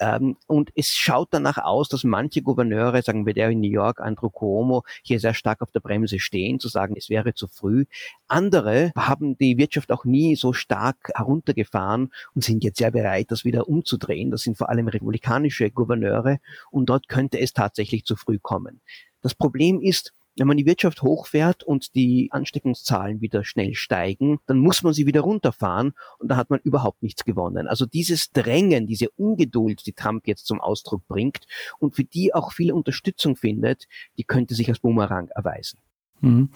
Ähm, 0.00 0.36
und 0.46 0.70
es 0.74 0.88
schaut 0.88 1.28
danach 1.30 1.58
aus, 1.58 1.88
dass 1.88 2.04
manche 2.04 2.42
Gouverneure, 2.42 3.02
sagen 3.02 3.26
wir 3.26 3.34
der 3.34 3.50
in 3.50 3.60
New 3.60 3.70
York, 3.70 4.00
Andrew 4.00 4.30
Cuomo, 4.30 4.84
hier 5.02 5.20
sehr 5.20 5.34
stark 5.34 5.62
auf 5.62 5.70
der 5.70 5.80
Bremse 5.80 6.18
stehen, 6.18 6.58
zu 6.58 6.68
sagen, 6.68 6.94
es 6.96 7.08
wäre 7.08 7.34
zu 7.34 7.46
früh. 7.46 7.84
Andere 8.26 8.92
haben 8.96 9.38
die 9.38 9.56
Wirtschaft 9.58 9.92
auch 9.92 10.04
nie 10.04 10.36
so 10.36 10.52
stark 10.52 11.10
heruntergefahren 11.14 12.12
und 12.34 12.44
sind 12.44 12.64
jetzt 12.64 12.78
sehr 12.78 12.90
bereit, 12.90 13.30
das 13.30 13.44
wieder 13.44 13.68
umzudrehen. 13.68 14.30
Das 14.30 14.42
sind 14.42 14.58
vor 14.58 14.68
allem 14.68 14.88
republikanische 14.88 15.70
Gouverneure 15.70 16.38
und 16.70 16.86
dort 16.86 17.08
könnte 17.08 17.38
es 17.38 17.52
tatsächlich 17.52 18.04
zu 18.04 18.16
früh 18.16 18.38
kommen. 18.38 18.80
Das 19.22 19.34
Problem 19.34 19.80
ist, 19.80 20.12
wenn 20.36 20.46
man 20.46 20.56
die 20.56 20.66
Wirtschaft 20.66 21.02
hochfährt 21.02 21.62
und 21.62 21.94
die 21.94 22.28
Ansteckungszahlen 22.30 23.20
wieder 23.20 23.44
schnell 23.44 23.74
steigen, 23.74 24.38
dann 24.46 24.58
muss 24.58 24.82
man 24.82 24.92
sie 24.92 25.06
wieder 25.06 25.20
runterfahren 25.20 25.92
und 26.18 26.28
da 26.28 26.36
hat 26.36 26.50
man 26.50 26.60
überhaupt 26.60 27.02
nichts 27.02 27.24
gewonnen. 27.24 27.68
Also 27.68 27.86
dieses 27.86 28.30
Drängen, 28.32 28.86
diese 28.86 29.10
Ungeduld, 29.10 29.86
die 29.86 29.92
Trump 29.92 30.26
jetzt 30.26 30.46
zum 30.46 30.60
Ausdruck 30.60 31.06
bringt 31.06 31.46
und 31.78 31.94
für 31.94 32.04
die 32.04 32.34
auch 32.34 32.52
viel 32.52 32.72
Unterstützung 32.72 33.36
findet, 33.36 33.86
die 34.18 34.24
könnte 34.24 34.54
sich 34.54 34.68
als 34.68 34.80
Boomerang 34.80 35.28
erweisen. 35.28 35.78
Mhm. 36.20 36.48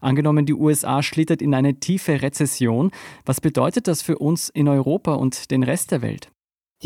Angenommen, 0.00 0.46
die 0.46 0.54
USA 0.54 1.02
schlittert 1.02 1.42
in 1.42 1.54
eine 1.54 1.80
tiefe 1.80 2.22
Rezession. 2.22 2.90
Was 3.24 3.40
bedeutet 3.40 3.88
das 3.88 4.02
für 4.02 4.18
uns 4.18 4.48
in 4.48 4.68
Europa 4.68 5.14
und 5.14 5.50
den 5.50 5.62
Rest 5.62 5.90
der 5.90 6.02
Welt? 6.02 6.30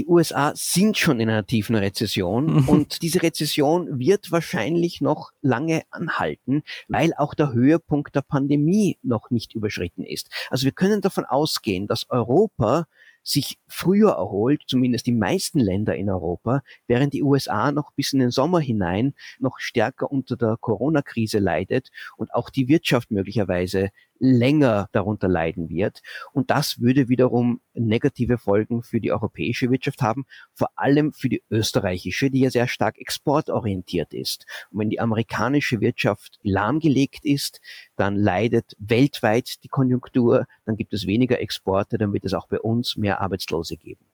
Die 0.01 0.07
USA 0.07 0.55
sind 0.57 0.97
schon 0.97 1.21
in 1.21 1.29
einer 1.29 1.45
tiefen 1.45 1.77
Rezession 1.77 2.67
und 2.67 3.03
diese 3.03 3.23
Rezession 3.23 3.99
wird 3.99 4.33
wahrscheinlich 4.33 5.03
noch 5.03 5.31
lange 5.43 5.83
anhalten, 5.91 6.63
weil 6.89 7.13
auch 7.19 7.35
der 7.35 7.53
Höhepunkt 7.53 8.15
der 8.15 8.23
Pandemie 8.23 8.99
noch 9.03 9.31
nicht 9.31 9.55
überschritten 9.55 10.03
ist. 10.03 10.31
Also 10.49 10.65
wir 10.65 10.73
können 10.73 11.03
davon 11.03 11.27
ausgehen, 11.27 11.87
dass 11.87 12.09
Europa 12.09 12.87
sich 13.23 13.59
früher 13.69 14.13
erholt, 14.13 14.63
zumindest 14.67 15.07
die 15.07 15.13
meisten 15.13 15.61
Länder 15.61 15.95
in 15.95 16.09
Europa, 16.09 16.63
während 16.87 17.13
die 17.13 17.23
USA 17.23 17.71
noch 17.71 17.93
bis 17.93 18.15
in 18.15 18.21
den 18.21 18.31
Sommer 18.31 18.61
hinein 18.61 19.13
noch 19.39 19.59
stärker 19.59 20.11
unter 20.11 20.39
der 20.39 20.57
Corona-Krise 20.59 21.39
leidet 21.39 21.91
und 22.17 22.33
auch 22.33 22.49
die 22.49 22.69
Wirtschaft 22.69 23.11
möglicherweise 23.11 23.91
länger 24.19 24.89
darunter 24.93 25.29
leiden 25.29 25.69
wird. 25.69 26.03
Und 26.33 26.51
das 26.51 26.81
würde 26.81 27.09
wiederum 27.09 27.61
negative 27.87 28.39
Folgen 28.39 28.83
für 28.83 29.01
die 29.01 29.13
europäische 29.13 29.71
Wirtschaft 29.71 30.03
haben, 30.03 30.25
vor 30.53 30.71
allem 30.77 31.13
für 31.13 31.29
die 31.29 31.43
österreichische, 31.51 32.31
die 32.31 32.41
ja 32.41 32.51
sehr 32.51 32.69
stark 32.69 32.99
exportorientiert 32.99 34.15
ist. 34.15 34.47
Und 34.71 34.81
wenn 34.81 34.91
die 34.91 35.01
amerikanische 35.01 35.81
Wirtschaft 35.81 36.39
lahmgelegt 36.43 37.25
ist, 37.25 37.61
dann 37.97 38.17
leidet 38.17 38.77
weltweit 38.79 39.63
die 39.65 39.69
Konjunktur, 39.69 40.47
dann 40.65 40.77
gibt 40.77 40.93
es 40.93 41.07
weniger 41.07 41.41
Exporte, 41.41 41.99
dann 41.99 42.13
wird 42.13 42.25
es 42.25 42.35
auch 42.35 42.49
bei 42.49 42.61
uns 42.61 42.97
mehr 42.97 43.21
Arbeitslose 43.21 43.77
geben. 43.77 44.05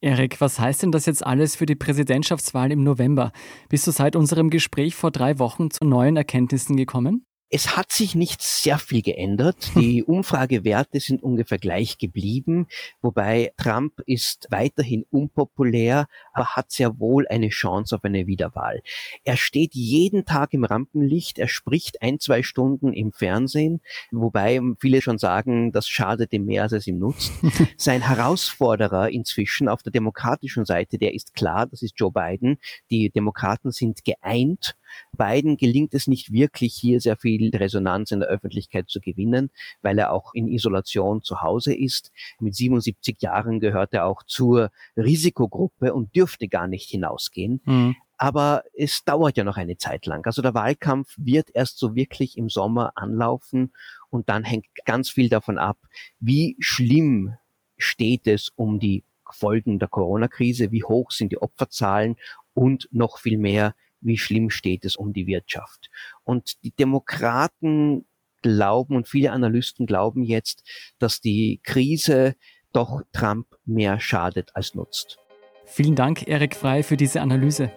Erik, 0.00 0.40
was 0.40 0.60
heißt 0.60 0.82
denn 0.82 0.92
das 0.92 1.06
jetzt 1.06 1.26
alles 1.26 1.56
für 1.56 1.66
die 1.66 1.74
Präsidentschaftswahl 1.74 2.70
im 2.70 2.84
November? 2.84 3.32
Bist 3.68 3.86
du 3.86 3.90
seit 3.90 4.14
unserem 4.14 4.50
Gespräch 4.50 4.94
vor 4.94 5.10
drei 5.10 5.38
Wochen 5.38 5.70
zu 5.70 5.84
neuen 5.84 6.16
Erkenntnissen 6.16 6.76
gekommen? 6.76 7.24
Es 7.48 7.76
hat 7.76 7.92
sich 7.92 8.16
nicht 8.16 8.42
sehr 8.42 8.78
viel 8.78 9.02
geändert. 9.02 9.70
Die 9.76 10.02
Umfragewerte 10.02 10.98
sind 10.98 11.22
ungefähr 11.22 11.58
gleich 11.58 11.98
geblieben, 11.98 12.66
wobei 13.02 13.52
Trump 13.56 14.00
ist 14.06 14.48
weiterhin 14.50 15.04
unpopulär, 15.10 16.06
aber 16.32 16.56
hat 16.56 16.72
sehr 16.72 16.98
wohl 16.98 17.26
eine 17.28 17.50
Chance 17.50 17.94
auf 17.94 18.04
eine 18.04 18.26
Wiederwahl. 18.26 18.82
Er 19.24 19.36
steht 19.36 19.74
jeden 19.74 20.24
Tag 20.24 20.54
im 20.54 20.64
Rampenlicht, 20.64 21.38
er 21.38 21.48
spricht 21.48 22.02
ein, 22.02 22.18
zwei 22.18 22.42
Stunden 22.42 22.92
im 22.92 23.12
Fernsehen, 23.12 23.80
wobei 24.10 24.60
viele 24.80 25.00
schon 25.00 25.18
sagen, 25.18 25.70
das 25.70 25.88
schadet 25.88 26.32
ihm 26.32 26.46
mehr, 26.46 26.64
als 26.64 26.72
es 26.72 26.86
ihm 26.86 26.98
nutzt. 26.98 27.32
Sein 27.76 28.02
Herausforderer 28.02 29.10
inzwischen 29.10 29.68
auf 29.68 29.82
der 29.82 29.92
demokratischen 29.92 30.64
Seite, 30.64 30.98
der 30.98 31.14
ist 31.14 31.34
klar, 31.34 31.66
das 31.66 31.82
ist 31.82 31.94
Joe 31.96 32.10
Biden. 32.10 32.58
Die 32.90 33.10
Demokraten 33.10 33.70
sind 33.70 34.04
geeint 34.04 34.76
Biden 35.16 35.56
gelingt 35.56 35.94
es 35.94 36.06
nicht 36.06 36.32
wirklich, 36.32 36.74
hier 36.74 37.00
sehr 37.00 37.16
viel 37.16 37.54
Resonanz 37.54 38.10
in 38.10 38.20
der 38.20 38.28
Öffentlichkeit 38.28 38.88
zu 38.88 39.00
gewinnen, 39.00 39.50
weil 39.82 39.98
er 39.98 40.12
auch 40.12 40.34
in 40.34 40.48
Isolation 40.48 41.22
zu 41.22 41.42
Hause 41.42 41.74
ist. 41.74 42.12
Mit 42.40 42.54
77 42.54 43.20
Jahren 43.20 43.60
gehört 43.60 43.94
er 43.94 44.06
auch 44.06 44.22
zur 44.24 44.70
Risikogruppe 44.96 45.94
und 45.94 46.14
dürfte 46.14 46.48
gar 46.48 46.66
nicht 46.66 46.90
hinausgehen. 46.90 47.60
Mhm. 47.64 47.96
Aber 48.18 48.62
es 48.74 49.04
dauert 49.04 49.36
ja 49.36 49.44
noch 49.44 49.58
eine 49.58 49.76
Zeit 49.76 50.06
lang. 50.06 50.24
Also 50.24 50.40
der 50.40 50.54
Wahlkampf 50.54 51.14
wird 51.18 51.50
erst 51.52 51.78
so 51.78 51.94
wirklich 51.94 52.38
im 52.38 52.48
Sommer 52.48 52.92
anlaufen 52.94 53.72
und 54.08 54.28
dann 54.30 54.42
hängt 54.42 54.66
ganz 54.86 55.10
viel 55.10 55.28
davon 55.28 55.58
ab, 55.58 55.76
wie 56.18 56.56
schlimm 56.58 57.34
steht 57.76 58.26
es 58.26 58.50
um 58.56 58.80
die 58.80 59.04
Folgen 59.30 59.78
der 59.78 59.88
Corona-Krise, 59.88 60.72
wie 60.72 60.84
hoch 60.84 61.10
sind 61.10 61.32
die 61.32 61.42
Opferzahlen 61.42 62.16
und 62.54 62.88
noch 62.90 63.18
viel 63.18 63.38
mehr, 63.38 63.74
wie 64.06 64.18
schlimm 64.18 64.50
steht 64.50 64.84
es 64.84 64.96
um 64.96 65.12
die 65.12 65.26
Wirtschaft. 65.26 65.90
Und 66.24 66.62
die 66.64 66.70
Demokraten 66.70 68.06
glauben 68.42 68.96
und 68.96 69.08
viele 69.08 69.32
Analysten 69.32 69.86
glauben 69.86 70.22
jetzt, 70.22 70.62
dass 70.98 71.20
die 71.20 71.60
Krise 71.62 72.36
doch 72.72 73.02
Trump 73.12 73.46
mehr 73.64 74.00
schadet 74.00 74.54
als 74.54 74.74
nutzt. 74.74 75.18
Vielen 75.64 75.96
Dank, 75.96 76.28
Erik 76.28 76.54
Frei, 76.54 76.82
für 76.82 76.96
diese 76.96 77.20
Analyse. 77.20 77.72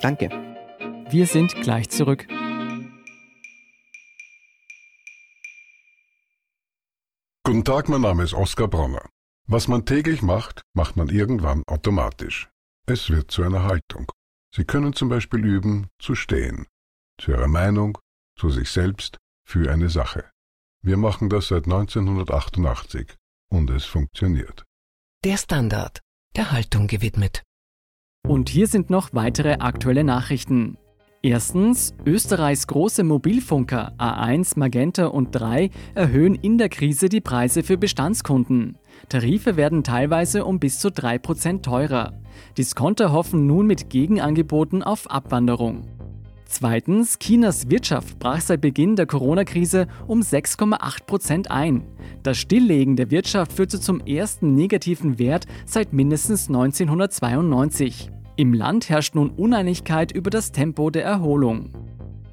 Danke. 0.00 0.30
Wir 1.10 1.26
sind 1.26 1.54
gleich 1.62 1.90
zurück. 1.90 2.26
Guten 7.44 7.64
Tag, 7.64 7.88
mein 7.88 8.00
Name 8.00 8.22
ist 8.22 8.34
Oskar 8.34 8.68
Bronner. 8.68 9.10
Was 9.46 9.66
man 9.68 9.84
täglich 9.84 10.22
macht, 10.22 10.62
macht 10.72 10.96
man 10.96 11.08
irgendwann 11.08 11.64
automatisch. 11.66 12.48
Es 12.86 13.10
wird 13.10 13.30
zu 13.30 13.42
einer 13.42 13.64
Haltung. 13.64 14.06
Sie 14.54 14.64
können 14.64 14.92
zum 14.92 15.08
Beispiel 15.08 15.44
üben, 15.44 15.88
zu 15.98 16.14
stehen, 16.14 16.66
zu 17.18 17.30
Ihrer 17.32 17.48
Meinung, 17.48 17.98
zu 18.38 18.50
sich 18.50 18.70
selbst, 18.70 19.18
für 19.44 19.70
eine 19.70 19.88
Sache. 19.88 20.30
Wir 20.82 20.96
machen 20.96 21.28
das 21.28 21.48
seit 21.48 21.64
1988 21.64 23.14
und 23.50 23.70
es 23.70 23.84
funktioniert. 23.84 24.64
Der 25.24 25.36
Standard, 25.36 26.00
der 26.36 26.52
Haltung 26.52 26.86
gewidmet. 26.86 27.42
Und 28.26 28.48
hier 28.48 28.66
sind 28.66 28.90
noch 28.90 29.14
weitere 29.14 29.54
aktuelle 29.54 30.04
Nachrichten. 30.04 30.76
Erstens, 31.24 31.94
Österreichs 32.04 32.66
große 32.66 33.04
Mobilfunker 33.04 33.92
A1, 33.96 34.58
Magenta 34.58 35.06
und 35.06 35.30
3 35.30 35.70
erhöhen 35.94 36.34
in 36.34 36.58
der 36.58 36.68
Krise 36.68 37.08
die 37.08 37.20
Preise 37.20 37.62
für 37.62 37.78
Bestandskunden. 37.78 38.76
Tarife 39.08 39.56
werden 39.56 39.84
teilweise 39.84 40.44
um 40.44 40.58
bis 40.58 40.80
zu 40.80 40.88
3% 40.88 41.62
teurer. 41.62 42.14
Discounter 42.58 43.12
hoffen 43.12 43.46
nun 43.46 43.68
mit 43.68 43.88
Gegenangeboten 43.88 44.82
auf 44.82 45.08
Abwanderung. 45.08 45.86
Zweitens, 46.46 47.20
Chinas 47.20 47.70
Wirtschaft 47.70 48.18
brach 48.18 48.40
seit 48.40 48.60
Beginn 48.60 48.96
der 48.96 49.06
Corona-Krise 49.06 49.86
um 50.08 50.22
6,8% 50.22 51.46
ein. 51.46 51.84
Das 52.24 52.36
Stilllegen 52.36 52.96
der 52.96 53.12
Wirtschaft 53.12 53.52
führte 53.52 53.78
zum 53.78 54.00
ersten 54.00 54.56
negativen 54.56 55.20
Wert 55.20 55.46
seit 55.66 55.92
mindestens 55.92 56.48
1992. 56.48 58.10
Im 58.36 58.54
Land 58.54 58.88
herrscht 58.88 59.14
nun 59.14 59.28
Uneinigkeit 59.28 60.10
über 60.10 60.30
das 60.30 60.52
Tempo 60.52 60.88
der 60.88 61.04
Erholung. 61.04 61.70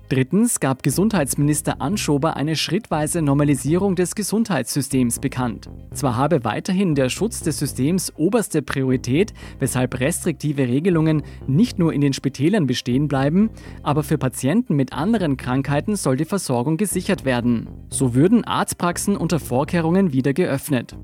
Drittens 0.08 0.62
gab 0.62 0.82
Gesundheitsminister 0.82 1.82
Anschober 1.82 2.38
eine 2.38 2.56
schrittweise 2.56 3.22
Normalisierung 3.22 3.96
des 3.96 4.16
Gesundheitssystems 4.16 5.20
bekannt. 5.20 5.70
Zwar 5.94 6.16
habe 6.16 6.46
weiterhin 6.46 6.96
der 6.96 7.10
Schutz 7.10 7.42
des 7.42 7.60
Systems 7.60 8.14
oberste 8.16 8.62
Priorität, 8.62 9.34
weshalb 9.60 10.00
restriktive 10.00 10.68
Regelungen 10.68 11.22
nicht 11.48 11.78
nur 11.78 11.94
in 11.94 12.02
den 12.02 12.14
Spitälern 12.14 12.66
bestehen 12.66 13.10
bleiben, 13.10 13.50
aber 13.84 14.02
für 14.02 14.18
Patienten 14.18 14.76
mit 14.76 14.94
anderen 14.94 15.36
Krankheiten 15.36 15.98
soll 15.98 16.16
die 16.16 16.26
Versorgung 16.26 16.78
gesichert 16.78 17.26
werden. 17.26 17.68
So 17.90 18.16
würden 18.16 18.46
Arztpraxen 18.46 19.18
unter 19.18 19.40
Vorkehrungen 19.40 20.14
wieder 20.14 20.34
geöffnet. 20.34 20.98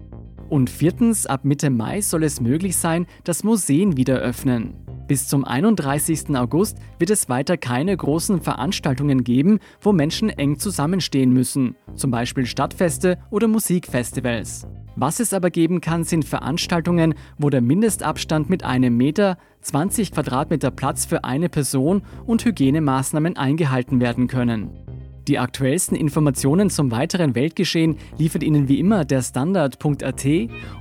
Und 0.49 0.69
viertens, 0.69 1.25
ab 1.25 1.43
Mitte 1.43 1.69
Mai 1.69 2.01
soll 2.01 2.23
es 2.23 2.39
möglich 2.39 2.77
sein, 2.77 3.07
dass 3.23 3.43
Museen 3.43 3.97
wieder 3.97 4.17
öffnen. 4.17 4.84
Bis 5.07 5.27
zum 5.27 5.45
31. 5.45 6.35
August 6.35 6.79
wird 6.97 7.11
es 7.11 7.29
weiter 7.29 7.57
keine 7.57 7.95
großen 7.95 8.41
Veranstaltungen 8.41 9.23
geben, 9.23 9.59
wo 9.79 9.91
Menschen 9.91 10.29
eng 10.29 10.57
zusammenstehen 10.57 11.31
müssen, 11.31 11.75
zum 11.93 12.09
Beispiel 12.09 12.47
Stadtfeste 12.47 13.19
oder 13.29 13.47
Musikfestivals. 13.47 14.67
Was 14.95 15.19
es 15.19 15.33
aber 15.33 15.51
geben 15.51 15.81
kann, 15.81 16.05
sind 16.05 16.25
Veranstaltungen, 16.25 17.13
wo 17.37 17.49
der 17.49 17.61
Mindestabstand 17.61 18.49
mit 18.49 18.63
einem 18.63 18.97
Meter, 18.97 19.37
20 19.61 20.11
Quadratmeter 20.11 20.71
Platz 20.71 21.05
für 21.05 21.23
eine 21.23 21.49
Person 21.49 22.01
und 22.25 22.43
Hygienemaßnahmen 22.43 23.37
eingehalten 23.37 23.99
werden 23.99 24.27
können. 24.27 24.84
Die 25.27 25.39
aktuellsten 25.39 25.97
Informationen 25.97 26.69
zum 26.69 26.91
weiteren 26.91 27.33
Weltgeschehen 27.33 27.97
liefert 28.19 28.43
Ihnen 28.43 28.67
wie 28.67 28.79
immer 28.79 29.05
der 29.05 29.23
Standard.at. 29.23 30.27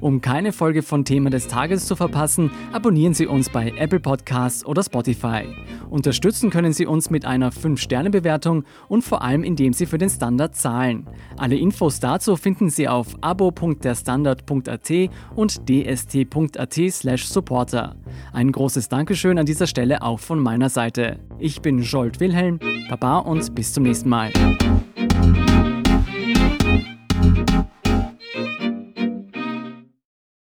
Um 0.01 0.21
keine 0.21 0.53
Folge 0.53 0.83
von 0.83 1.07
Thema 1.07 1.31
des 1.31 1.49
Tages 1.49 1.87
zu 1.87 1.97
verpassen, 1.97 2.51
abonnieren 2.73 3.15
Sie 3.15 3.27
uns 3.27 3.49
bei 3.49 3.73
Apple 3.79 4.01
Podcasts 4.01 4.67
oder 4.67 4.83
Spotify. 4.83 5.45
Unterstützen 5.89 6.51
können 6.51 6.75
Sie 6.75 6.85
uns 6.85 7.09
mit 7.09 7.25
einer 7.25 7.53
5-Sterne-Bewertung 7.53 8.65
und 8.89 9.03
vor 9.03 9.23
allem 9.23 9.45
indem 9.45 9.73
Sie 9.73 9.87
für 9.87 9.97
den 9.97 10.11
Standard 10.11 10.55
zahlen. 10.55 11.07
Alle 11.39 11.57
Infos 11.57 12.01
dazu 12.01 12.37
finden 12.37 12.69
Sie 12.69 12.87
auf 12.87 13.17
abo.derstandard.at 13.23 14.91
und 15.35 15.69
dst.at/supporter. 15.69 17.97
Ein 18.33 18.53
großes 18.53 18.91
Dankeschön 18.91 19.39
an 19.39 19.47
dieser 19.47 19.67
Stelle 19.67 20.03
auch 20.03 20.21
von 20.21 20.39
meiner 20.39 20.69
Seite. 20.69 21.19
Ich 21.39 21.63
bin 21.63 21.79
Jolt 21.79 22.21
Wilhelm, 22.21 22.61
Baba 22.91 23.21
und 23.21 23.55
bis 23.55 23.73
zum 23.73 23.85
nächsten 23.85 24.11
Mal. 24.11 24.34
thank 24.35 24.63
you 24.63 24.94